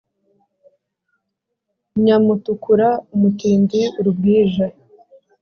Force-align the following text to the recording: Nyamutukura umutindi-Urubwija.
Nyamutukura 2.03 2.89
umutindi-Urubwija. 3.13 4.65